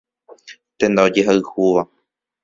[0.83, 1.83] Tenda ojehayhúva.